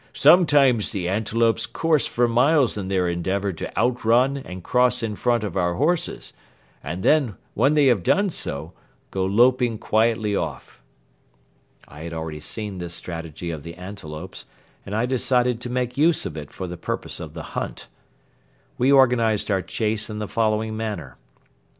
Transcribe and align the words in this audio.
Sometimes 0.15 0.91
the 0.93 1.07
antelopes 1.07 1.67
course 1.67 2.07
for 2.07 2.27
miles 2.27 2.75
in 2.75 2.87
their 2.87 3.07
endeavor 3.07 3.53
to 3.53 3.77
outrun 3.77 4.35
and 4.35 4.63
cross 4.63 5.03
in 5.03 5.15
front 5.15 5.43
of 5.43 5.55
our 5.55 5.75
horses 5.75 6.33
and 6.83 7.03
then, 7.03 7.35
when 7.53 7.75
they 7.75 7.85
have 7.85 8.01
done 8.01 8.31
so, 8.31 8.73
go 9.11 9.23
loping 9.23 9.77
quietly 9.77 10.35
off." 10.35 10.81
I 11.87 11.99
had 11.99 12.13
already 12.13 12.39
seen 12.39 12.79
this 12.79 12.95
strategy 12.95 13.51
of 13.51 13.61
the 13.61 13.75
antelopes 13.75 14.45
and 14.87 14.95
I 14.95 15.05
decided 15.05 15.61
to 15.61 15.69
make 15.69 15.99
use 15.99 16.25
of 16.25 16.35
it 16.35 16.51
for 16.51 16.65
the 16.65 16.77
purpose 16.77 17.19
of 17.19 17.35
the 17.35 17.43
hunt. 17.53 17.87
We 18.79 18.91
organized 18.91 19.51
our 19.51 19.61
chase 19.61 20.09
in 20.09 20.17
the 20.17 20.27
following 20.27 20.75
manner. 20.75 21.15